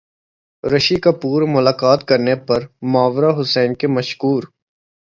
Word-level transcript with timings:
رشی 0.63 0.95
کپور 1.05 1.41
ملاقات 1.55 1.99
کرنے 2.09 2.35
پر 2.47 2.59
ماورا 2.91 3.31
حسین 3.41 3.73
کے 3.79 3.87
مشکور 3.87 4.43